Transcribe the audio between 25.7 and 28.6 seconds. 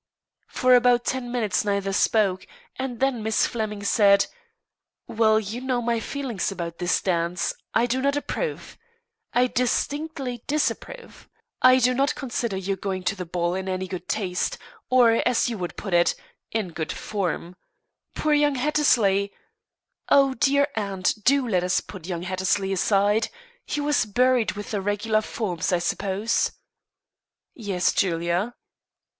I suppose?" "Yes, Julia."